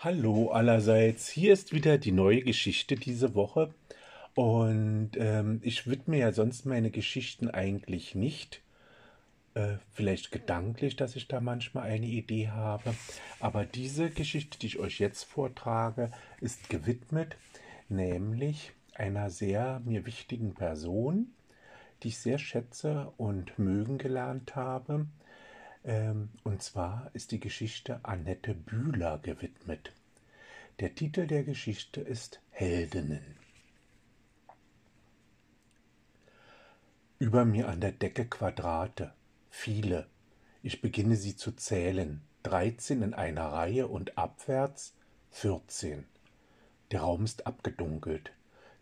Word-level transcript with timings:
Hallo 0.00 0.50
allerseits, 0.52 1.28
hier 1.28 1.52
ist 1.52 1.72
wieder 1.72 1.98
die 1.98 2.12
neue 2.12 2.42
Geschichte 2.42 2.94
diese 2.94 3.34
Woche 3.34 3.74
und 4.36 5.10
ähm, 5.16 5.58
ich 5.64 5.88
widme 5.88 6.18
ja 6.18 6.30
sonst 6.30 6.66
meine 6.66 6.92
Geschichten 6.92 7.50
eigentlich 7.50 8.14
nicht. 8.14 8.62
Äh, 9.54 9.78
vielleicht 9.90 10.30
gedanklich, 10.30 10.94
dass 10.94 11.16
ich 11.16 11.26
da 11.26 11.40
manchmal 11.40 11.90
eine 11.90 12.06
Idee 12.06 12.50
habe, 12.50 12.94
aber 13.40 13.64
diese 13.64 14.08
Geschichte, 14.08 14.56
die 14.60 14.68
ich 14.68 14.78
euch 14.78 15.00
jetzt 15.00 15.24
vortrage, 15.24 16.12
ist 16.40 16.70
gewidmet, 16.70 17.36
nämlich 17.88 18.70
einer 18.94 19.30
sehr 19.30 19.82
mir 19.84 20.06
wichtigen 20.06 20.54
Person, 20.54 21.32
die 22.04 22.08
ich 22.08 22.18
sehr 22.18 22.38
schätze 22.38 23.12
und 23.16 23.58
mögen 23.58 23.98
gelernt 23.98 24.54
habe. 24.54 25.06
Ähm, 25.88 26.28
und 26.44 26.62
zwar 26.62 27.10
ist 27.14 27.32
die 27.32 27.40
Geschichte 27.40 28.00
Annette 28.02 28.54
Bühler 28.54 29.18
gewidmet. 29.18 29.92
Der 30.80 30.94
Titel 30.94 31.26
der 31.26 31.44
Geschichte 31.44 32.02
ist 32.02 32.40
Heldinnen. 32.50 33.36
Über 37.18 37.46
mir 37.46 37.68
an 37.68 37.80
der 37.80 37.92
Decke 37.92 38.26
Quadrate, 38.26 39.14
viele. 39.48 40.06
Ich 40.62 40.82
beginne 40.82 41.16
sie 41.16 41.36
zu 41.36 41.52
zählen. 41.52 42.20
Dreizehn 42.42 43.02
in 43.02 43.14
einer 43.14 43.46
Reihe 43.46 43.88
und 43.88 44.18
abwärts 44.18 44.94
vierzehn. 45.30 46.04
Der 46.92 47.00
Raum 47.00 47.24
ist 47.24 47.46
abgedunkelt. 47.46 48.30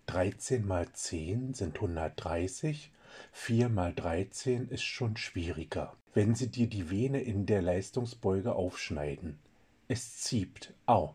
Dreizehn 0.07 0.67
mal 0.67 0.93
zehn 0.93 1.55
sind 1.55 1.81
hundertdreißig. 1.81 2.91
Vier 3.33 3.69
mal 3.69 3.95
dreizehn 3.95 4.69
ist 4.69 4.85
schon 4.85 5.17
schwieriger 5.17 5.97
wenn 6.17 6.35
sie 6.35 6.51
dir 6.51 6.67
die 6.67 6.91
Vene 6.91 7.21
in 7.21 7.45
der 7.45 7.61
Leistungsbeuge 7.61 8.55
aufschneiden. 8.55 9.39
Es 9.87 10.23
zieht. 10.23 10.73
Au. 10.87 11.15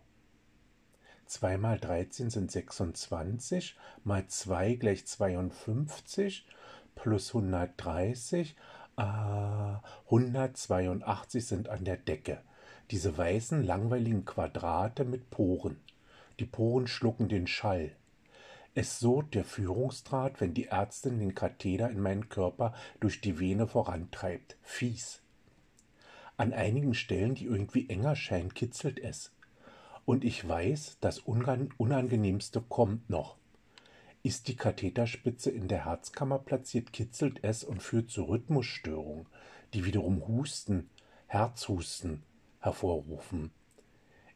2 1.25 1.57
mal 1.57 1.79
13 1.79 2.29
sind 2.29 2.51
26, 2.51 3.76
mal 4.03 4.27
2 4.27 4.76
gleich 4.76 5.07
52, 5.07 6.45
plus 6.93 7.34
130, 7.34 8.55
äh, 8.98 9.01
182 9.01 11.48
sind 11.48 11.70
an 11.70 11.83
der 11.83 11.98
Decke. 11.98 12.43
Diese 12.91 13.17
weißen, 13.17 13.63
langweiligen 13.63 14.23
Quadrate 14.23 15.04
mit 15.04 15.31
Poren. 15.31 15.77
Die 16.39 16.45
Poren 16.45 16.85
schlucken 16.85 17.27
den 17.27 17.48
Schall. 17.48 17.95
Es 18.73 18.99
surrt 18.99 19.35
der 19.35 19.43
Führungsdraht, 19.43 20.39
wenn 20.39 20.53
die 20.53 20.67
Ärztin 20.67 21.19
den 21.19 21.35
Katheter 21.35 21.89
in 21.89 21.99
meinen 21.99 22.29
Körper 22.29 22.73
durch 23.01 23.19
die 23.19 23.37
Vene 23.37 23.67
vorantreibt. 23.67 24.55
Fies. 24.61 25.21
An 26.37 26.53
einigen 26.53 26.93
Stellen, 26.93 27.35
die 27.35 27.45
irgendwie 27.45 27.89
enger 27.89 28.15
scheinen, 28.15 28.53
kitzelt 28.53 28.97
es. 28.97 29.33
Und 30.05 30.23
ich 30.23 30.47
weiß, 30.47 30.99
das 31.01 31.19
Unangenehmste 31.19 32.61
kommt 32.61 33.09
noch. 33.09 33.35
Ist 34.23 34.47
die 34.47 34.55
Katheterspitze 34.55 35.51
in 35.51 35.67
der 35.67 35.85
Herzkammer 35.85 36.39
platziert, 36.39 36.93
kitzelt 36.93 37.43
es 37.43 37.65
und 37.65 37.83
führt 37.83 38.09
zu 38.09 38.23
Rhythmusstörungen, 38.23 39.25
die 39.73 39.83
wiederum 39.83 40.25
Husten, 40.27 40.89
Herzhusten 41.27 42.23
hervorrufen. 42.59 43.51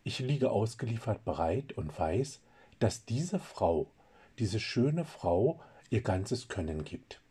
Ich 0.03 0.19
liege 0.19 0.52
ausgeliefert 0.52 1.23
bereit 1.23 1.73
und 1.73 1.97
weiß, 1.97 2.41
dass 2.80 3.06
diese 3.06 3.39
Frau 3.39 3.91
diese 4.39 4.59
schöne 4.59 5.05
Frau 5.05 5.61
ihr 5.89 6.02
ganzes 6.02 6.47
Können 6.47 6.83
gibt. 6.83 7.22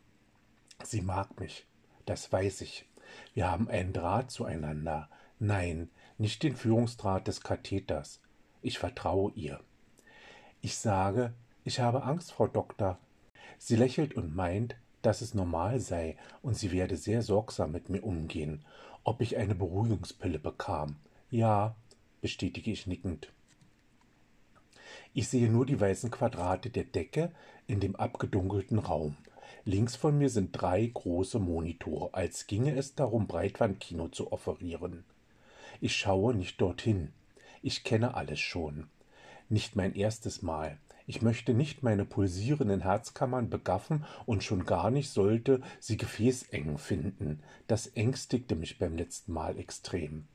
Sie 0.83 1.00
mag 1.00 1.38
mich, 1.41 1.66
das 2.06 2.33
weiß 2.33 2.62
ich. 2.62 2.86
Wir 3.34 3.50
haben 3.50 3.69
einen 3.69 3.92
Draht 3.92 4.30
zueinander. 4.30 5.08
Nein, 5.38 5.91
nicht 6.19 6.42
den 6.42 6.56
Führungsdraht 6.56 7.28
des 7.28 7.41
Katheters. 7.42 8.20
Ich 8.62 8.78
vertraue 8.78 9.32
ihr. 9.34 9.60
Ich 10.60 10.77
sage, 10.77 11.34
ich 11.64 11.80
habe 11.80 12.05
Angst, 12.05 12.32
Frau 12.32 12.47
Doktor. 12.47 12.98
Sie 13.58 13.77
lächelt 13.77 14.14
und 14.14 14.34
meint, 14.34 14.77
dass 15.02 15.20
es 15.20 15.34
normal 15.34 15.81
sei 15.81 16.16
und 16.43 16.56
sie 16.56 16.72
werde 16.72 16.97
sehr 16.97 17.22
sorgsam 17.22 17.72
mit 17.72 17.91
mir 17.91 18.03
umgehen, 18.03 18.64
ob 19.04 19.20
ich 19.20 19.37
eine 19.37 19.54
Beruhigungspille 19.54 20.38
bekam. 20.38 20.97
Ja, 21.31 21.76
bestätige 22.22 22.70
ich 22.70 22.87
nickend. 22.87 23.32
Ich 25.16 25.28
sehe 25.28 25.48
nur 25.48 25.64
die 25.64 25.80
weißen 25.80 26.10
Quadrate 26.10 26.70
der 26.70 26.82
Decke 26.82 27.30
in 27.69 27.78
dem 27.78 27.94
abgedunkelten 27.94 28.80
Raum. 28.80 29.16
Links 29.64 29.94
von 29.94 30.19
mir 30.19 30.28
sind 30.28 30.50
drei 30.60 30.84
große 30.92 31.38
Monitore, 31.38 32.12
als 32.12 32.48
ginge 32.48 32.75
es 32.75 32.97
darum, 32.97 33.28
Breitwandkino 33.28 34.08
zu 34.08 34.32
offerieren. 34.32 35.04
Ich 35.80 35.94
schaue 35.94 36.34
nicht 36.34 36.60
dorthin. 36.60 37.12
Ich 37.62 37.84
kenne 37.84 38.14
alles 38.14 38.41
schon. 38.41 38.88
Nicht 39.48 39.76
mein 39.76 39.94
erstes 39.94 40.42
Mal. 40.42 40.78
Ich 41.06 41.22
möchte 41.22 41.54
nicht 41.54 41.84
meine 41.84 42.04
pulsierenden 42.04 42.81
Herzkammern 42.81 43.50
begaffen 43.50 44.04
und 44.26 44.42
schon 44.42 44.64
gar 44.64 44.91
nicht 44.91 45.10
sollte 45.10 45.60
sie 45.78 45.96
gefäßeng 45.96 46.76
finden. 46.76 47.41
Das 47.69 47.86
ängstigte 47.86 48.56
mich 48.56 48.78
beim 48.81 48.96
letzten 48.96 49.32
Mal 49.32 49.58
extrem. 49.58 50.26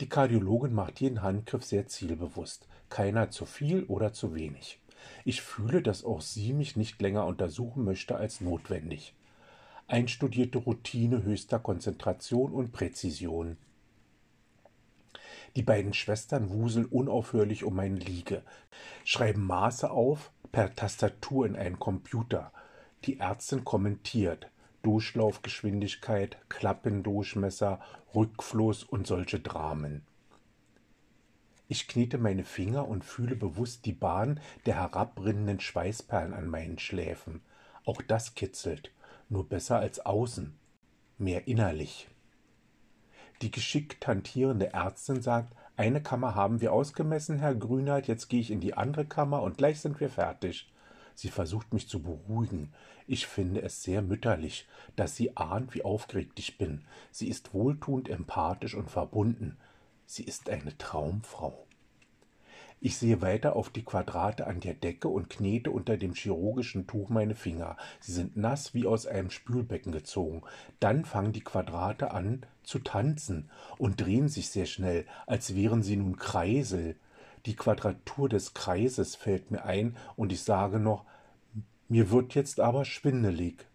Die 0.00 0.08
Kardiologin 0.08 0.74
macht 0.74 1.00
jeden 1.00 1.22
Handgriff 1.22 1.64
sehr 1.64 1.86
zielbewusst, 1.86 2.66
keiner 2.88 3.30
zu 3.30 3.46
viel 3.46 3.84
oder 3.84 4.12
zu 4.12 4.34
wenig. 4.34 4.80
Ich 5.24 5.42
fühle, 5.42 5.82
dass 5.82 6.04
auch 6.04 6.20
sie 6.20 6.52
mich 6.52 6.76
nicht 6.76 7.00
länger 7.00 7.26
untersuchen 7.26 7.84
möchte 7.84 8.16
als 8.16 8.40
notwendig. 8.40 9.14
Einstudierte 9.88 10.58
Routine 10.58 11.22
höchster 11.22 11.58
Konzentration 11.58 12.52
und 12.52 12.72
Präzision. 12.72 13.56
Die 15.54 15.62
beiden 15.62 15.94
Schwestern 15.94 16.50
wuseln 16.50 16.86
unaufhörlich 16.86 17.64
um 17.64 17.76
meine 17.76 17.98
Liege, 17.98 18.42
schreiben 19.04 19.46
Maße 19.46 19.90
auf 19.90 20.30
per 20.52 20.74
Tastatur 20.74 21.46
in 21.46 21.56
einen 21.56 21.78
Computer. 21.78 22.52
Die 23.04 23.20
Ärztin 23.20 23.64
kommentiert, 23.64 24.50
Durchlaufgeschwindigkeit, 24.82 26.36
Klappendurchmesser, 26.48 27.80
Rückfluss 28.14 28.84
und 28.84 29.06
solche 29.06 29.40
Dramen. 29.40 30.02
Ich 31.68 31.88
knete 31.88 32.18
meine 32.18 32.44
Finger 32.44 32.86
und 32.86 33.04
fühle 33.04 33.34
bewusst 33.34 33.86
die 33.86 33.92
Bahn 33.92 34.40
der 34.66 34.76
herabrinnenden 34.76 35.58
Schweißperlen 35.58 36.32
an 36.32 36.46
meinen 36.46 36.78
Schläfen. 36.78 37.42
Auch 37.84 38.02
das 38.02 38.34
kitzelt, 38.34 38.92
nur 39.28 39.48
besser 39.48 39.78
als 39.78 40.04
außen, 40.04 40.56
mehr 41.18 41.48
innerlich. 41.48 42.08
Die 43.42 43.50
geschickt 43.50 44.06
hantierende 44.06 44.72
Ärztin 44.72 45.22
sagt, 45.22 45.54
eine 45.76 46.02
Kammer 46.02 46.34
haben 46.34 46.60
wir 46.60 46.72
ausgemessen, 46.72 47.38
Herr 47.38 47.54
Grünert, 47.54 48.06
jetzt 48.06 48.28
gehe 48.28 48.40
ich 48.40 48.50
in 48.50 48.60
die 48.60 48.74
andere 48.74 49.04
Kammer 49.04 49.42
und 49.42 49.58
gleich 49.58 49.80
sind 49.80 50.00
wir 50.00 50.08
fertig. 50.08 50.72
Sie 51.14 51.28
versucht 51.28 51.74
mich 51.74 51.88
zu 51.88 52.02
beruhigen. 52.02 52.72
Ich 53.06 53.26
finde 53.26 53.62
es 53.62 53.82
sehr 53.82 54.02
mütterlich, 54.02 54.66
dass 54.96 55.16
sie 55.16 55.36
ahnt, 55.36 55.74
wie 55.74 55.84
aufgeregt 55.84 56.38
ich 56.38 56.58
bin. 56.58 56.84
Sie 57.10 57.28
ist 57.28 57.52
wohltuend, 57.54 58.08
empathisch 58.08 58.74
und 58.74 58.90
verbunden. 58.90 59.58
Sie 60.06 60.24
ist 60.24 60.48
eine 60.48 60.76
Traumfrau. 60.78 61.66
Ich 62.80 62.98
sehe 62.98 63.22
weiter 63.22 63.56
auf 63.56 63.70
die 63.70 63.84
Quadrate 63.84 64.46
an 64.46 64.60
der 64.60 64.74
Decke 64.74 65.08
und 65.08 65.30
knete 65.30 65.70
unter 65.70 65.96
dem 65.96 66.14
chirurgischen 66.14 66.86
Tuch 66.86 67.08
meine 67.08 67.34
Finger. 67.34 67.76
Sie 68.00 68.12
sind 68.12 68.36
nass 68.36 68.74
wie 68.74 68.86
aus 68.86 69.06
einem 69.06 69.30
Spülbecken 69.30 69.92
gezogen. 69.92 70.42
Dann 70.78 71.04
fangen 71.04 71.32
die 71.32 71.42
Quadrate 71.42 72.12
an 72.12 72.44
zu 72.62 72.78
tanzen 72.78 73.50
und 73.78 74.00
drehen 74.00 74.28
sich 74.28 74.50
sehr 74.50 74.66
schnell, 74.66 75.06
als 75.26 75.54
wären 75.54 75.82
sie 75.82 75.96
nun 75.96 76.16
Kreisel. 76.16 76.96
Die 77.46 77.56
Quadratur 77.56 78.28
des 78.28 78.54
Kreises 78.54 79.16
fällt 79.16 79.50
mir 79.50 79.64
ein 79.64 79.96
und 80.14 80.32
ich 80.32 80.42
sage 80.42 80.78
noch, 80.78 81.04
mir 81.88 82.10
wird 82.10 82.34
jetzt 82.34 82.60
aber 82.60 82.84
schwindelig. 82.84 83.66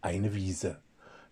Eine 0.00 0.34
Wiese, 0.34 0.82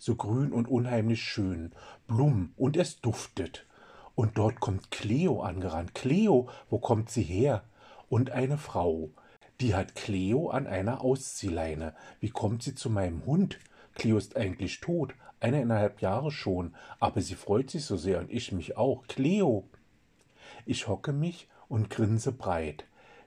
so 0.01 0.17
grün 0.17 0.53
und 0.53 0.67
unheimlich 0.67 1.23
schön, 1.23 1.73
Blumen 2.09 2.55
und 2.57 2.77
es 2.79 3.01
duftet. 3.01 3.67
Und 4.15 4.39
dort 4.39 4.59
kommt 4.59 4.91
Cleo 4.91 5.43
angerannt. 5.43 5.95
Cleo, 5.95 6.49
wo 6.71 6.79
kommt 6.79 7.11
sie 7.11 7.23
her? 7.23 7.65
Und 8.09 8.31
eine 8.31 8.59
Frau, 8.59 9.11
die 9.61 9.75
hat 9.75 9.95
Cleo 9.95 10.49
an 10.49 10.67
einer 10.67 11.03
Ausziehleine. 11.03 11.95
Wie 12.19 12.31
kommt 12.31 12.63
sie 12.63 12.75
zu 12.75 12.89
meinem 12.89 13.25
Hund? 13.27 13.61
Cleo 13.95 14.17
ist 14.17 14.37
eigentlich 14.37 14.81
tot, 14.81 15.15
eineinhalb 15.39 16.01
Jahre 16.01 16.31
schon, 16.31 16.75
aber 16.99 17.21
sie 17.21 17.35
freut 17.35 17.71
sich 17.71 17.85
so 17.85 17.97
sehr 17.97 18.19
und 18.21 18.31
ich 18.31 18.53
mich 18.53 18.79
auch. 18.79 19.07
Cleo! 19.07 19.69
Ich 20.65 20.89
hocke 20.89 21.13
mich 21.13 21.49
und 21.69 21.91
grinse 21.91 22.33
breit, 22.33 22.85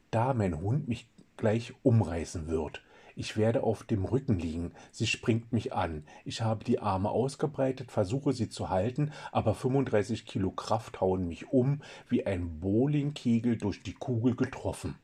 da 0.10 0.34
mein 0.34 0.60
Hund 0.60 0.88
mich 0.88 1.08
gleich 1.38 1.74
umreißen 1.84 2.48
wird. 2.48 2.82
Ich 3.15 3.38
werde 3.38 3.63
auf 3.63 3.83
dem 3.83 4.06
Rücken 4.06 4.39
liegen. 4.39 4.71
Sie 4.92 5.07
springt 5.07 5.54
mich 5.54 5.74
an. 5.74 6.04
Ich 6.25 6.42
habe 6.42 6.63
die 6.63 6.80
Arme 6.80 7.10
ausgebreitet, 7.10 7.92
versuche 7.92 8.33
sie 8.33 8.50
zu 8.50 8.69
halten, 8.69 9.12
aber 9.31 9.54
35 9.54 10.25
Kilo 10.25 10.51
Kraft 10.51 11.01
hauen 11.01 11.27
mich 11.27 11.51
um, 11.51 11.81
wie 12.10 12.25
ein 12.25 12.60
Bowlingkegel 12.60 13.57
durch 13.57 13.83
die 13.83 13.94
Kugel 13.94 14.36
getroffen. 14.36 14.95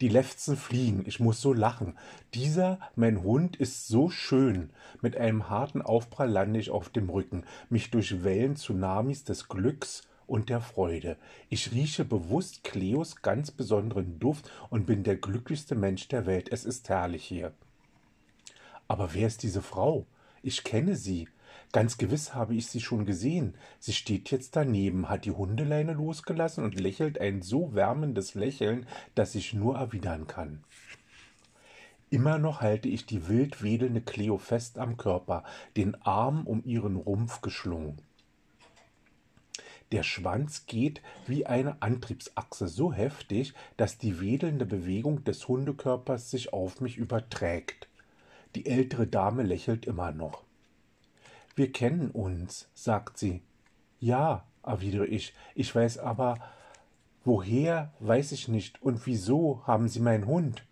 Die 0.00 0.08
Lefzen 0.08 0.56
fliegen, 0.56 1.04
ich 1.06 1.20
muss 1.20 1.40
so 1.40 1.52
lachen. 1.52 1.96
Dieser, 2.34 2.78
mein 2.94 3.22
Hund, 3.22 3.56
ist 3.56 3.88
so 3.88 4.10
schön. 4.10 4.70
Mit 5.00 5.16
einem 5.16 5.48
harten 5.48 5.82
Aufprall 5.82 6.30
lande 6.30 6.60
ich 6.60 6.70
auf 6.70 6.88
dem 6.88 7.08
Rücken, 7.08 7.44
mich 7.68 7.90
durch 7.90 8.22
Wellen 8.22 8.56
Tsunamis 8.56 9.24
des 9.24 9.48
Glücks 9.48 10.02
und 10.26 10.48
der 10.48 10.60
Freude. 10.60 11.16
Ich 11.48 11.72
rieche 11.72 12.04
bewusst 12.04 12.64
Cleos 12.64 13.22
ganz 13.22 13.50
besonderen 13.50 14.18
Duft 14.18 14.50
und 14.70 14.86
bin 14.86 15.02
der 15.02 15.16
glücklichste 15.16 15.74
Mensch 15.74 16.08
der 16.08 16.26
Welt. 16.26 16.48
Es 16.50 16.64
ist 16.64 16.88
herrlich 16.88 17.24
hier. 17.24 17.52
Aber 18.88 19.14
wer 19.14 19.26
ist 19.26 19.42
diese 19.42 19.62
Frau? 19.62 20.06
Ich 20.42 20.64
kenne 20.64 20.96
sie. 20.96 21.28
Ganz 21.72 21.98
gewiss 21.98 22.34
habe 22.34 22.54
ich 22.54 22.68
sie 22.68 22.80
schon 22.80 23.06
gesehen. 23.06 23.54
Sie 23.80 23.92
steht 23.92 24.30
jetzt 24.30 24.56
daneben, 24.56 25.08
hat 25.08 25.24
die 25.24 25.32
Hundeleine 25.32 25.92
losgelassen 25.92 26.64
und 26.64 26.78
lächelt 26.78 27.20
ein 27.20 27.42
so 27.42 27.74
wärmendes 27.74 28.34
Lächeln, 28.34 28.86
das 29.14 29.34
ich 29.34 29.52
nur 29.52 29.76
erwidern 29.76 30.26
kann. 30.26 30.62
Immer 32.08 32.38
noch 32.38 32.60
halte 32.60 32.88
ich 32.88 33.04
die 33.04 33.28
wild 33.28 33.64
wedelnde 33.64 34.00
Cleo 34.00 34.38
fest 34.38 34.78
am 34.78 34.96
Körper, 34.96 35.42
den 35.76 36.00
Arm 36.02 36.46
um 36.46 36.62
ihren 36.64 36.94
Rumpf 36.94 37.40
geschlungen. 37.40 38.00
Der 39.92 40.02
Schwanz 40.02 40.66
geht 40.66 41.00
wie 41.26 41.46
eine 41.46 41.80
Antriebsachse 41.80 42.66
so 42.66 42.92
heftig, 42.92 43.54
dass 43.76 43.98
die 43.98 44.20
wedelnde 44.20 44.66
Bewegung 44.66 45.22
des 45.24 45.46
Hundekörpers 45.46 46.30
sich 46.30 46.52
auf 46.52 46.80
mich 46.80 46.96
überträgt. 46.96 47.88
Die 48.56 48.66
ältere 48.66 49.06
Dame 49.06 49.42
lächelt 49.42 49.86
immer 49.86 50.12
noch. 50.12 50.42
Wir 51.54 51.70
kennen 51.72 52.10
uns, 52.10 52.68
sagt 52.74 53.16
sie. 53.16 53.42
Ja, 54.00 54.44
erwidere 54.62 55.06
ich, 55.06 55.34
ich 55.54 55.74
weiß 55.74 55.98
aber, 55.98 56.38
woher, 57.24 57.92
weiß 58.00 58.32
ich 58.32 58.48
nicht, 58.48 58.82
und 58.82 59.06
wieso 59.06 59.62
haben 59.66 59.88
Sie 59.88 60.00
meinen 60.00 60.26
Hund? 60.26 60.64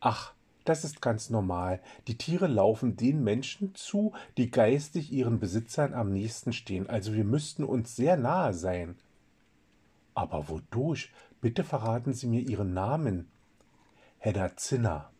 Ach, 0.00 0.32
das 0.68 0.84
ist 0.84 1.00
ganz 1.00 1.30
normal. 1.30 1.80
Die 2.06 2.18
Tiere 2.18 2.46
laufen 2.46 2.96
den 2.96 3.24
Menschen 3.24 3.74
zu, 3.74 4.12
die 4.36 4.50
geistig 4.50 5.12
ihren 5.12 5.38
Besitzern 5.38 5.94
am 5.94 6.12
nächsten 6.12 6.52
stehen. 6.52 6.88
Also 6.88 7.14
wir 7.14 7.24
müssten 7.24 7.64
uns 7.64 7.96
sehr 7.96 8.16
nahe 8.16 8.52
sein. 8.52 8.96
Aber 10.14 10.48
wodurch? 10.48 11.10
Bitte 11.40 11.64
verraten 11.64 12.12
Sie 12.12 12.26
mir 12.26 12.40
Ihren 12.40 12.74
Namen. 12.74 13.28
Hedda 14.18 14.56
Zinner. 14.56 15.10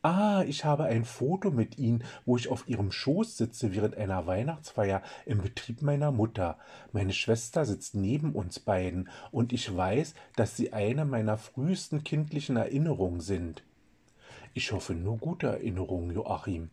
Ah, 0.00 0.44
ich 0.46 0.64
habe 0.64 0.84
ein 0.84 1.04
Foto 1.04 1.50
mit 1.50 1.76
Ihnen, 1.76 2.04
wo 2.24 2.36
ich 2.36 2.48
auf 2.48 2.68
Ihrem 2.68 2.92
Schoß 2.92 3.36
sitze 3.36 3.74
während 3.74 3.96
einer 3.96 4.28
Weihnachtsfeier 4.28 5.02
im 5.26 5.42
Betrieb 5.42 5.82
meiner 5.82 6.12
Mutter. 6.12 6.56
Meine 6.92 7.12
Schwester 7.12 7.64
sitzt 7.64 7.96
neben 7.96 8.32
uns 8.32 8.60
beiden, 8.60 9.08
und 9.32 9.52
ich 9.52 9.76
weiß, 9.76 10.14
dass 10.36 10.56
Sie 10.56 10.72
eine 10.72 11.04
meiner 11.04 11.36
frühesten 11.36 12.04
kindlichen 12.04 12.56
Erinnerungen 12.56 13.20
sind. 13.20 13.64
Ich 14.54 14.70
hoffe 14.70 14.94
nur 14.94 15.18
gute 15.18 15.48
Erinnerungen, 15.48 16.12
Joachim. 16.12 16.70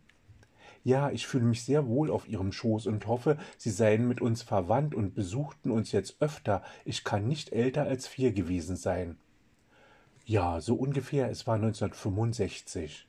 Ja, 0.84 1.10
ich 1.10 1.26
fühle 1.26 1.46
mich 1.46 1.64
sehr 1.64 1.88
wohl 1.88 2.12
auf 2.12 2.28
Ihrem 2.28 2.52
Schoß 2.52 2.86
und 2.86 3.08
hoffe, 3.08 3.38
Sie 3.58 3.70
seien 3.70 4.06
mit 4.06 4.20
uns 4.20 4.42
verwandt 4.42 4.94
und 4.94 5.16
besuchten 5.16 5.72
uns 5.72 5.90
jetzt 5.90 6.22
öfter. 6.22 6.62
Ich 6.84 7.02
kann 7.02 7.26
nicht 7.26 7.52
älter 7.52 7.82
als 7.82 8.06
vier 8.06 8.30
gewesen 8.30 8.76
sein. 8.76 9.18
Ja, 10.24 10.60
so 10.60 10.76
ungefähr. 10.76 11.28
Es 11.28 11.48
war 11.48 11.56
1965. 11.56 13.08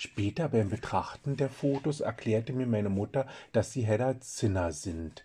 Später 0.00 0.48
beim 0.48 0.70
Betrachten 0.70 1.36
der 1.36 1.50
Fotos 1.50 1.98
erklärte 1.98 2.52
mir 2.52 2.68
meine 2.68 2.88
Mutter, 2.88 3.26
dass 3.50 3.72
sie 3.72 3.82
Hedda 3.82 4.20
Zinner 4.20 4.70
sind. 4.70 5.24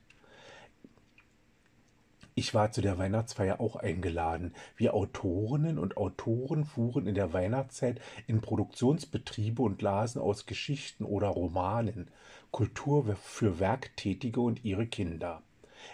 Ich 2.33 2.55
war 2.55 2.71
zu 2.71 2.81
der 2.81 2.97
Weihnachtsfeier 2.97 3.61
auch 3.61 3.75
eingeladen. 3.75 4.55
Wir 4.75 4.95
Autorinnen 4.95 5.77
und 5.77 5.95
Autoren 5.97 6.65
fuhren 6.65 7.05
in 7.05 7.13
der 7.13 7.33
Weihnachtszeit 7.33 8.01
in 8.25 8.41
Produktionsbetriebe 8.41 9.61
und 9.61 9.83
lasen 9.83 10.19
aus 10.19 10.47
Geschichten 10.47 11.05
oder 11.05 11.27
Romanen 11.27 12.07
Kultur 12.49 13.15
für 13.15 13.59
Werktätige 13.59 14.41
und 14.41 14.65
ihre 14.65 14.87
Kinder. 14.87 15.43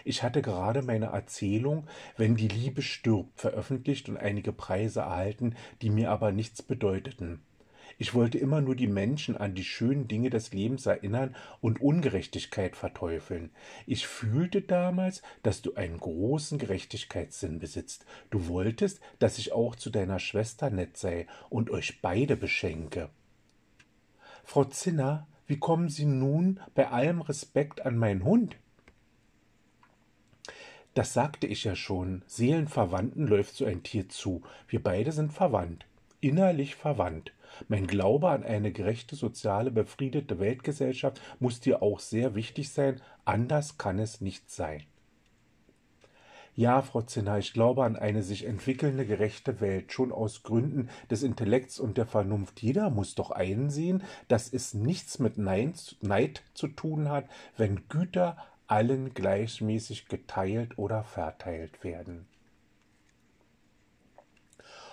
Ich 0.06 0.22
hatte 0.22 0.40
gerade 0.40 0.80
meine 0.80 1.06
Erzählung 1.06 1.86
Wenn 2.16 2.34
die 2.34 2.48
Liebe 2.48 2.80
stirbt 2.80 3.38
veröffentlicht 3.38 4.08
und 4.08 4.16
einige 4.16 4.52
Preise 4.52 5.00
erhalten, 5.00 5.54
die 5.82 5.90
mir 5.90 6.10
aber 6.10 6.32
nichts 6.32 6.62
bedeuteten. 6.62 7.42
Ich 8.00 8.14
wollte 8.14 8.38
immer 8.38 8.62
nur 8.62 8.76
die 8.76 8.86
Menschen 8.86 9.36
an 9.36 9.54
die 9.54 9.62
schönen 9.62 10.08
Dinge 10.08 10.30
des 10.30 10.54
Lebens 10.54 10.86
erinnern 10.86 11.36
und 11.60 11.82
Ungerechtigkeit 11.82 12.74
verteufeln. 12.74 13.50
Ich 13.86 14.06
fühlte 14.06 14.62
damals, 14.62 15.20
dass 15.42 15.60
du 15.60 15.74
einen 15.74 16.00
großen 16.00 16.56
Gerechtigkeitssinn 16.56 17.58
besitzt. 17.58 18.06
Du 18.30 18.48
wolltest, 18.48 19.02
dass 19.18 19.36
ich 19.36 19.52
auch 19.52 19.76
zu 19.76 19.90
deiner 19.90 20.18
Schwester 20.18 20.70
nett 20.70 20.96
sei 20.96 21.26
und 21.50 21.68
euch 21.68 22.00
beide 22.00 22.38
beschenke. 22.38 23.10
Frau 24.44 24.64
Zinner, 24.64 25.26
wie 25.46 25.58
kommen 25.58 25.90
Sie 25.90 26.06
nun 26.06 26.58
bei 26.74 26.88
allem 26.88 27.20
Respekt 27.20 27.84
an 27.84 27.98
meinen 27.98 28.24
Hund? 28.24 28.56
Das 30.94 31.12
sagte 31.12 31.46
ich 31.46 31.64
ja 31.64 31.76
schon. 31.76 32.22
Seelenverwandten 32.26 33.26
läuft 33.26 33.56
so 33.56 33.66
ein 33.66 33.82
Tier 33.82 34.08
zu. 34.08 34.40
Wir 34.68 34.82
beide 34.82 35.12
sind 35.12 35.34
verwandt. 35.34 35.84
Innerlich 36.22 36.76
verwandt. 36.76 37.32
Mein 37.68 37.86
Glaube 37.86 38.28
an 38.30 38.42
eine 38.42 38.72
gerechte, 38.72 39.16
soziale, 39.16 39.70
befriedete 39.70 40.38
Weltgesellschaft 40.38 41.20
muss 41.38 41.60
dir 41.60 41.82
auch 41.82 42.00
sehr 42.00 42.34
wichtig 42.34 42.70
sein, 42.70 43.00
anders 43.24 43.78
kann 43.78 43.98
es 43.98 44.20
nicht 44.20 44.50
sein. 44.50 44.84
Ja, 46.56 46.82
Frau 46.82 47.02
Zinner, 47.02 47.38
ich 47.38 47.52
glaube 47.52 47.84
an 47.84 47.96
eine 47.96 48.22
sich 48.22 48.44
entwickelnde, 48.44 49.06
gerechte 49.06 49.60
Welt, 49.60 49.92
schon 49.92 50.12
aus 50.12 50.42
Gründen 50.42 50.90
des 51.10 51.22
Intellekts 51.22 51.78
und 51.78 51.96
der 51.96 52.06
Vernunft. 52.06 52.60
Jeder 52.60 52.90
muss 52.90 53.14
doch 53.14 53.30
einsehen, 53.30 54.02
dass 54.28 54.52
es 54.52 54.74
nichts 54.74 55.20
mit 55.20 55.38
Neid 55.38 56.42
zu 56.54 56.68
tun 56.68 57.08
hat, 57.08 57.28
wenn 57.56 57.88
Güter 57.88 58.36
allen 58.66 59.14
gleichmäßig 59.14 60.06
geteilt 60.06 60.76
oder 60.76 61.02
verteilt 61.02 61.82
werden. 61.82 62.26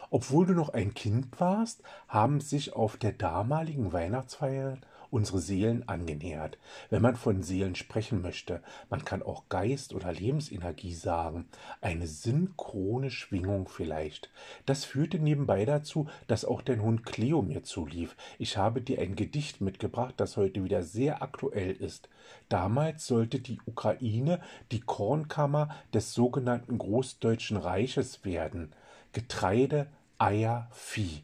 Obwohl 0.09 0.45
du 0.45 0.53
noch 0.53 0.69
ein 0.69 0.93
Kind 0.93 1.39
warst, 1.39 1.83
haben 2.07 2.39
sich 2.39 2.73
auf 2.73 2.97
der 2.97 3.11
damaligen 3.11 3.91
Weihnachtsfeier 3.93 4.77
unsere 5.09 5.39
Seelen 5.39 5.87
angenähert. 5.87 6.57
Wenn 6.89 7.01
man 7.01 7.15
von 7.15 7.43
Seelen 7.43 7.75
sprechen 7.75 8.21
möchte, 8.21 8.61
man 8.89 9.05
kann 9.05 9.23
auch 9.23 9.49
Geist 9.49 9.93
oder 9.93 10.11
Lebensenergie 10.11 10.93
sagen, 10.93 11.47
eine 11.81 12.07
synchrone 12.07 13.11
Schwingung 13.11 13.67
vielleicht. 13.67 14.29
Das 14.65 14.85
führte 14.85 15.19
nebenbei 15.19 15.65
dazu, 15.65 16.07
dass 16.27 16.45
auch 16.45 16.61
dein 16.61 16.81
Hund 16.81 17.05
Cleo 17.05 17.41
mir 17.41 17.63
zulief. 17.63 18.15
Ich 18.37 18.57
habe 18.57 18.81
dir 18.81 18.99
ein 18.99 19.15
Gedicht 19.15 19.61
mitgebracht, 19.61 20.15
das 20.17 20.37
heute 20.37 20.63
wieder 20.63 20.83
sehr 20.83 21.21
aktuell 21.21 21.71
ist. 21.71 22.09
Damals 22.49 23.07
sollte 23.07 23.39
die 23.39 23.59
Ukraine 23.65 24.41
die 24.71 24.81
Kornkammer 24.81 25.69
des 25.93 26.13
sogenannten 26.13 26.77
Großdeutschen 26.77 27.57
Reiches 27.57 28.25
werden. 28.25 28.73
Getreide, 29.13 29.87
Eier, 30.19 30.67
Vieh. 30.71 31.21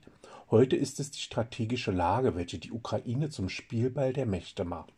Heute 0.51 0.75
ist 0.75 0.99
es 0.99 1.09
die 1.09 1.19
strategische 1.19 1.91
Lage, 1.91 2.35
welche 2.35 2.59
die 2.59 2.71
Ukraine 2.71 3.31
zum 3.31 3.49
Spielball 3.49 4.13
der 4.13 4.27
Mächte 4.27 4.65
macht. 4.65 4.93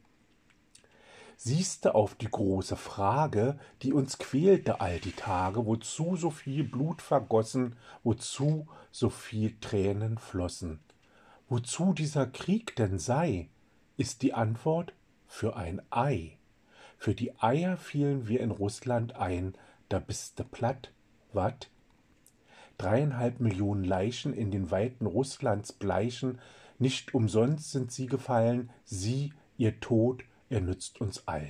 Siehste 1.38 1.96
auf 1.96 2.14
die 2.16 2.30
große 2.30 2.76
Frage, 2.76 3.58
die 3.82 3.94
uns 3.94 4.18
quälte 4.18 4.82
all 4.82 5.00
die 5.00 5.14
Tage, 5.14 5.66
wozu 5.66 6.18
so 6.18 6.30
viel 6.30 6.66
Blut 6.66 7.02
vergossen, 7.02 7.78
wozu 8.04 8.68
so 8.92 9.10
viel 9.10 9.58
Tränen 9.62 10.18
flossen. 10.18 10.82
Wozu 11.48 11.94
dieser 11.94 12.28
Krieg 12.28 12.76
denn 12.76 13.00
sei, 13.00 13.48
ist 13.96 14.24
die 14.24 14.34
Antwort 14.34 14.94
für 15.26 15.56
ein 15.56 15.82
Ei. 15.90 16.38
Für 16.98 17.16
die 17.16 17.40
Eier 17.40 17.78
fielen 17.78 18.28
wir 18.28 18.42
in 18.42 18.52
Russland 18.52 19.16
ein, 19.16 19.56
da 19.88 20.00
bist 20.00 20.38
du 20.38 20.44
platt, 20.44 20.92
wat? 21.32 21.70
Dreieinhalb 22.78 23.40
Millionen 23.40 23.84
Leichen 23.84 24.34
in 24.34 24.52
den 24.52 24.72
Weiten 24.72 25.06
Russlands 25.06 25.74
bleichen, 25.74 26.40
nicht 26.78 27.14
umsonst 27.14 27.72
sind 27.72 27.92
sie 27.92 28.08
gefallen, 28.08 28.70
sie, 28.84 29.34
ihr 29.58 29.80
Tod, 29.80 30.24
er 30.50 30.62
nützt 30.62 31.00
uns 31.00 31.28
allen. 31.28 31.50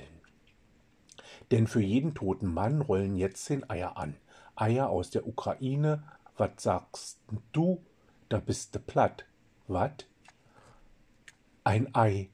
Denn 1.50 1.66
für 1.66 1.82
jeden 1.82 2.14
toten 2.14 2.52
Mann 2.52 2.80
rollen 2.80 3.16
jetzt 3.16 3.44
zehn 3.44 3.68
Eier 3.68 3.96
an. 3.96 4.16
Eier 4.54 4.88
aus 4.88 5.10
der 5.10 5.26
Ukraine, 5.26 6.02
wat 6.36 6.60
sagst 6.60 7.18
du? 7.52 7.82
Da 8.28 8.38
bist 8.38 8.74
du 8.74 8.80
platt. 8.80 9.24
Wat? 9.68 10.06
Ein 11.64 11.94
Ei. 11.94 12.30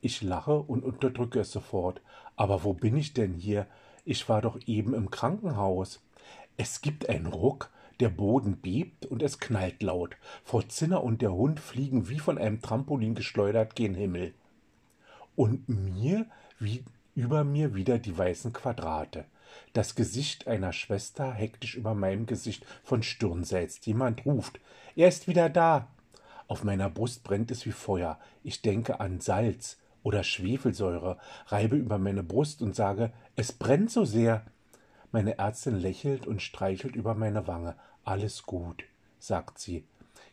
Ich 0.00 0.22
lache 0.22 0.58
und 0.58 0.84
unterdrücke 0.84 1.40
es 1.40 1.50
sofort. 1.50 2.00
Aber 2.36 2.64
wo 2.64 2.72
bin 2.72 2.96
ich 2.96 3.14
denn 3.14 3.34
hier? 3.34 3.66
Ich 4.04 4.28
war 4.28 4.42
doch 4.42 4.58
eben 4.66 4.94
im 4.94 5.10
Krankenhaus. 5.10 6.00
Es 6.56 6.80
gibt 6.80 7.08
einen 7.08 7.26
Ruck, 7.26 7.70
der 8.00 8.08
Boden 8.08 8.58
bebt 8.58 9.06
und 9.06 9.22
es 9.22 9.38
knallt 9.38 9.82
laut. 9.82 10.16
Frau 10.44 10.62
Zinner 10.62 11.02
und 11.02 11.22
der 11.22 11.32
Hund 11.32 11.60
fliegen 11.60 12.08
wie 12.08 12.18
von 12.18 12.38
einem 12.38 12.62
Trampolin 12.62 13.14
geschleudert 13.14 13.74
gen 13.76 13.94
Himmel. 13.94 14.34
Und 15.36 15.68
mir, 15.68 16.26
wie, 16.58 16.84
Über 17.14 17.42
mir 17.42 17.74
wieder 17.74 17.98
die 17.98 18.16
weißen 18.16 18.52
Quadrate. 18.52 19.24
Das 19.72 19.96
Gesicht 19.96 20.46
einer 20.46 20.72
Schwester 20.72 21.32
hektisch 21.32 21.74
über 21.74 21.92
meinem 21.92 22.26
Gesicht 22.26 22.64
von 22.84 23.02
Stirn 23.02 23.42
setzt. 23.42 23.86
Jemand 23.86 24.24
ruft. 24.24 24.60
Er 24.94 25.08
ist 25.08 25.26
wieder 25.26 25.48
da. 25.50 25.88
Auf 26.46 26.62
meiner 26.62 26.88
Brust 26.88 27.24
brennt 27.24 27.50
es 27.50 27.66
wie 27.66 27.72
Feuer. 27.72 28.20
Ich 28.44 28.62
denke 28.62 29.00
an 29.00 29.18
Salz 29.18 29.78
oder 30.04 30.22
Schwefelsäure, 30.22 31.18
reibe 31.46 31.74
über 31.74 31.98
meine 31.98 32.22
Brust 32.22 32.62
und 32.62 32.76
sage, 32.76 33.12
es 33.34 33.52
brennt 33.52 33.90
so 33.90 34.04
sehr. 34.04 34.46
Meine 35.10 35.38
Ärztin 35.38 35.76
lächelt 35.76 36.26
und 36.26 36.42
streichelt 36.42 36.94
über 36.94 37.14
meine 37.14 37.46
Wange. 37.46 37.76
Alles 38.04 38.42
gut, 38.42 38.84
sagt 39.18 39.58
sie, 39.58 39.84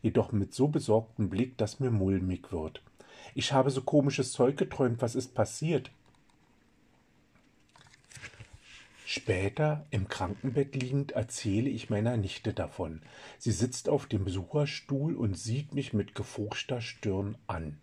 jedoch 0.01 0.31
mit 0.31 0.53
so 0.53 0.67
besorgtem 0.67 1.29
Blick, 1.29 1.57
dass 1.57 1.79
mir 1.79 1.91
mulmig 1.91 2.51
wird. 2.51 2.81
Ich 3.33 3.53
habe 3.53 3.69
so 3.69 3.81
komisches 3.81 4.31
Zeug 4.33 4.57
geträumt, 4.57 5.01
was 5.01 5.15
ist 5.15 5.33
passiert? 5.33 5.91
Später, 9.05 9.85
im 9.91 10.07
Krankenbett 10.07 10.75
liegend, 10.75 11.13
erzähle 11.13 11.69
ich 11.69 11.89
meiner 11.89 12.17
Nichte 12.17 12.53
davon. 12.53 13.01
Sie 13.37 13.51
sitzt 13.51 13.87
auf 13.87 14.07
dem 14.07 14.25
Besucherstuhl 14.25 15.15
und 15.15 15.37
sieht 15.37 15.73
mich 15.73 15.93
mit 15.93 16.15
gefurchter 16.15 16.81
Stirn 16.81 17.37
an. 17.47 17.77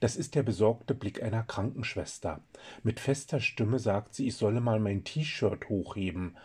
Das 0.00 0.16
ist 0.16 0.34
der 0.34 0.42
besorgte 0.42 0.94
Blick 0.94 1.22
einer 1.22 1.42
Krankenschwester. 1.42 2.40
Mit 2.82 3.00
fester 3.00 3.40
Stimme 3.40 3.78
sagt 3.78 4.14
sie, 4.14 4.28
ich 4.28 4.36
solle 4.36 4.60
mal 4.60 4.80
mein 4.80 5.04
T-Shirt 5.04 5.68
hochheben. 5.68 6.36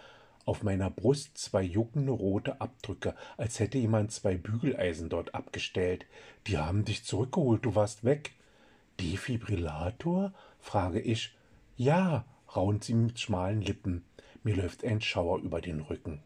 Auf 0.45 0.63
meiner 0.63 0.89
Brust 0.89 1.37
zwei 1.37 1.63
juckende 1.63 2.11
rote 2.11 2.59
Abdrücke, 2.59 3.15
als 3.37 3.59
hätte 3.59 3.77
jemand 3.77 4.11
zwei 4.11 4.35
Bügeleisen 4.35 5.09
dort 5.09 5.33
abgestellt. 5.33 6.05
Die 6.47 6.57
haben 6.57 6.83
dich 6.83 7.05
zurückgeholt, 7.05 7.63
du 7.65 7.75
warst 7.75 8.03
weg. 8.03 8.31
Defibrillator? 8.99 10.33
frage 10.59 10.99
ich. 10.99 11.35
Ja, 11.77 12.25
raunt 12.55 12.83
sie 12.83 12.93
mit 12.93 13.19
schmalen 13.19 13.61
Lippen. 13.61 14.03
Mir 14.43 14.55
läuft 14.55 14.83
ein 14.83 14.99
Schauer 14.99 15.39
über 15.39 15.61
den 15.61 15.79
Rücken. 15.79 16.21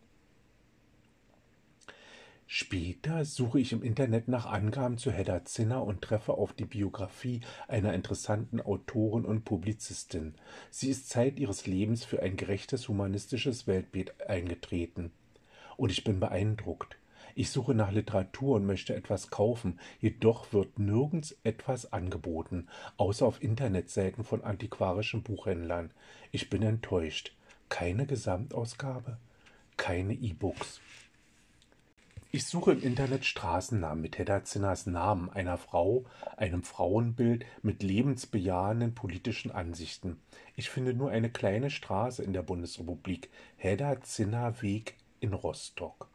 Später 2.50 3.25
suche 3.25 3.60
ich 3.60 3.74
im 3.74 3.84
Internet 3.84 4.30
nach 4.30 4.46
Angaben 4.46 4.98
zu 4.98 5.12
Hedda 5.12 5.44
Zinner 5.44 5.84
und 5.84 6.01
treffe 6.01 6.36
auf 6.36 6.54
die 6.54 6.63
Biografie 6.63 7.42
einer 7.68 7.94
interessanten 7.94 8.62
Autorin 8.62 9.25
und 9.25 9.44
Publizistin. 9.44 10.34
Sie 10.72 10.89
ist 10.89 11.10
Zeit 11.10 11.39
ihres 11.39 11.68
Lebens 11.68 12.06
für 12.06 12.22
ein 12.22 12.38
gerechtes 12.38 12.88
humanistisches 12.88 13.68
Weltbild 13.68 14.30
eingetreten. 14.30 15.12
Und 15.75 15.92
ich 15.92 16.06
bin 16.06 16.22
beeindruckt. 16.22 16.98
Ich 17.36 17.51
suche 17.51 17.75
nach 17.75 17.92
Literatur 17.92 18.56
und 18.56 18.66
möchte 18.66 18.96
etwas 18.96 19.30
kaufen, 19.30 19.77
jedoch 20.00 20.54
wird 20.54 20.80
nirgends 20.80 21.38
etwas 21.44 21.92
angeboten, 21.92 22.68
außer 22.96 23.25
auf 23.25 23.44
Internetseiten 23.44 24.24
von 24.24 24.42
antiquarischen 24.42 25.22
Buchhändlern. 25.22 25.92
Ich 26.32 26.50
bin 26.50 26.63
enttäuscht. 26.63 27.36
Keine 27.68 28.06
Gesamtausgabe, 28.08 29.18
keine 29.75 30.13
E-Books. 30.13 30.80
Ich 32.29 32.46
suche 32.46 32.74
im 32.74 32.84
Internet 32.84 33.24
Straßennamen 33.24 34.01
mit 34.01 34.17
Hedda 34.17 34.43
Zinners 34.43 34.86
Namen, 34.86 35.29
einer 35.29 35.57
Frau, 35.57 36.03
einem 36.36 36.62
Frauenbild 36.62 37.46
mit 37.62 37.84
lebensbejahenden 37.84 38.93
politischen 38.93 39.50
Ansichten. 39.51 40.19
Ich 40.57 40.69
finde 40.69 40.93
nur 40.93 41.10
eine 41.10 41.29
kleine 41.29 41.69
Straße 41.69 42.22
in 42.22 42.34
der 42.34 42.41
Bundesrepublik, 42.41 43.29
Hedda 43.55 44.01
Zinner 44.01 44.62
Weg 44.62 44.96
in 45.22 45.31
Rostock. 45.31 46.10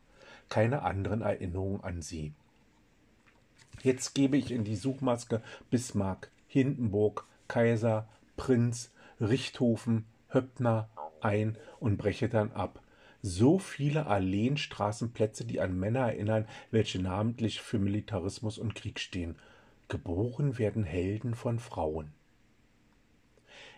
Keine 0.50 0.82
anderen 0.82 1.22
Erinnerungen 1.22 1.82
an 1.82 2.02
sie. 2.02 2.34
Jetzt 3.82 4.14
gebe 4.14 4.36
ich 4.36 4.50
in 4.50 4.64
die 4.64 4.76
Suchmaske 4.76 5.40
Bismarck, 5.70 6.30
Hindenburg, 6.46 7.24
Kaiser, 7.48 8.06
Prinz, 8.36 8.90
Richthofen, 9.18 10.04
Höppner, 10.28 10.90
ein 11.22 11.56
und 11.80 11.96
breche 11.96 12.28
dann 12.28 12.52
ab. 12.52 12.82
So 13.22 13.60
viele 13.60 14.06
Alleen, 14.06 14.56
Straßenplätze, 14.56 15.44
die 15.44 15.60
an 15.60 15.78
Männer 15.78 16.00
erinnern, 16.00 16.46
welche 16.72 17.00
namentlich 17.00 17.60
für 17.60 17.78
Militarismus 17.78 18.58
und 18.58 18.74
Krieg 18.74 18.98
stehen. 18.98 19.36
Geboren 19.86 20.58
werden 20.58 20.82
Helden 20.82 21.36
von 21.36 21.60
Frauen. 21.60 22.12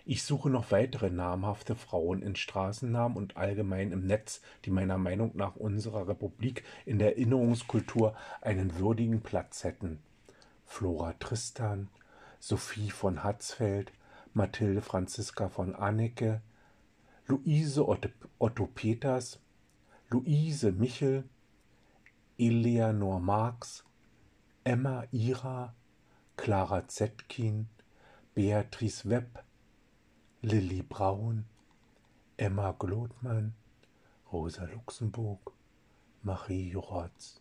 Ich 0.07 0.23
suche 0.23 0.49
noch 0.49 0.71
weitere 0.71 1.11
namhafte 1.11 1.75
Frauen 1.75 2.23
in 2.23 2.37
Straßennamen 2.37 3.17
und 3.19 3.37
allgemein 3.37 3.93
im 3.93 4.07
Netz, 4.07 4.41
die 4.65 4.71
meiner 4.71 4.99
Meinung 4.99 5.33
nach 5.35 5.57
unserer 5.57 6.09
Republik 6.09 6.63
in 6.87 6.99
der 6.99 7.17
Erinnerungskultur 7.17 8.15
einen 8.41 8.79
würdigen 8.79 9.23
Platz 9.23 9.65
hätten. 9.65 9.99
Flora 10.67 11.15
Tristan, 11.21 11.89
Sophie 12.39 12.91
von 12.91 13.25
Hatzfeld, 13.25 13.93
Mathilde 14.33 14.83
Franziska 14.83 15.49
von 15.49 15.75
Annecke, 15.75 16.41
Luise 17.27 17.79
Otto 18.39 18.67
Peters, 18.67 19.39
Luise 20.11 20.71
Michel, 20.73 21.25
Eleanor 22.39 23.19
Marx, 23.19 23.83
Emma 24.63 25.05
Ira, 25.13 25.75
Clara 26.37 26.83
Zetkin, 26.87 27.67
Beatrice 28.35 29.09
Webb, 29.09 29.43
Lilly 30.43 30.83
Braun, 30.83 31.47
Emma 32.37 32.73
Glotmann, 32.73 33.55
Rosa 34.31 34.65
Luxemburg, 34.65 35.53
Marie 36.23 36.73
Jorotz. 36.73 37.41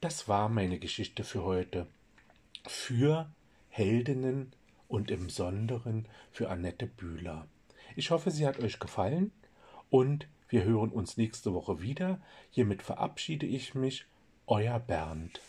Das 0.00 0.26
war 0.26 0.48
meine 0.48 0.78
Geschichte 0.78 1.22
für 1.22 1.44
heute. 1.44 1.86
Für 2.66 3.30
Heldinnen 3.70 4.52
und 4.88 5.10
im 5.10 5.26
Besonderen 5.26 6.06
für 6.30 6.50
Annette 6.50 6.86
Bühler. 6.86 7.46
Ich 7.96 8.10
hoffe, 8.10 8.30
sie 8.30 8.46
hat 8.46 8.58
euch 8.58 8.78
gefallen 8.78 9.32
und 9.88 10.28
wir 10.48 10.64
hören 10.64 10.90
uns 10.90 11.16
nächste 11.16 11.54
Woche 11.54 11.80
wieder. 11.80 12.20
Hiermit 12.50 12.82
verabschiede 12.82 13.46
ich 13.46 13.74
mich, 13.74 14.06
euer 14.46 14.78
Bernd. 14.80 15.40